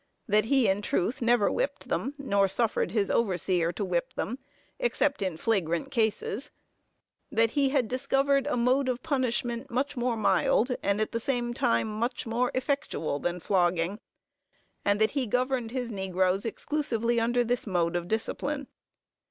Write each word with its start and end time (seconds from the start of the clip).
That 0.27 0.45
he, 0.45 0.67
in 0.67 0.81
truth, 0.81 1.21
never 1.21 1.51
whipped 1.51 1.87
them, 1.87 2.15
nor 2.17 2.47
suffered 2.47 2.89
his 2.89 3.11
overseer 3.11 3.71
to 3.73 3.85
whip 3.85 4.15
them, 4.15 4.39
except 4.79 5.21
in 5.21 5.37
flagrant 5.37 5.91
cases. 5.91 6.49
That 7.31 7.51
he 7.51 7.69
had 7.69 7.87
discovered 7.87 8.47
a 8.47 8.57
mode 8.57 8.89
of 8.89 9.03
punishment 9.03 9.69
much 9.69 9.95
more 9.95 10.17
mild, 10.17 10.71
and, 10.81 10.99
at 10.99 11.11
the 11.11 11.19
same 11.19 11.53
time, 11.53 11.87
much 11.87 12.25
more 12.25 12.49
effectual 12.55 13.19
than 13.19 13.39
flogging; 13.41 13.99
and 14.83 14.99
that 14.99 15.11
he 15.11 15.27
governed 15.27 15.69
his 15.69 15.91
negroes 15.91 16.45
exclusively 16.45 17.19
under 17.19 17.43
this 17.43 17.67
mode 17.67 17.95
of 17.95 18.07
discipline. 18.07 18.65